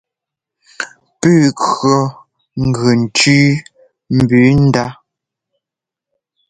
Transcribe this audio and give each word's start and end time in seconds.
Puu 1.19 1.43
kʉɔ 1.61 1.95
gʉ 2.73 2.85
ntʉ́u 3.01 3.41
mbʉʉ 4.17 4.45
ndá. 4.67 4.85